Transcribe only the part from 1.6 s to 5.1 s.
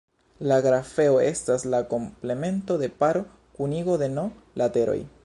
la komplemento de paro-kunigo de "n" lateroj.